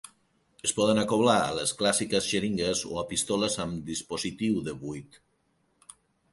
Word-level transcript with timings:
Es 0.67 0.71
poden 0.77 1.01
acoblar 1.01 1.35
a 1.41 1.51
les 1.57 1.73
clàssiques 1.81 2.31
xeringues 2.33 2.83
o 2.95 2.99
a 3.03 3.05
pistoles 3.13 3.61
amb 3.67 3.87
dispositiu 3.93 4.59
de 4.71 4.77
buit. 4.85 5.25